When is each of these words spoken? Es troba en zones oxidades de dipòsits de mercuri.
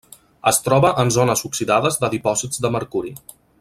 Es 0.51 0.57
troba 0.67 0.91
en 1.03 1.13
zones 1.17 1.45
oxidades 1.51 2.01
de 2.05 2.13
dipòsits 2.17 2.65
de 2.67 2.77
mercuri. 2.81 3.17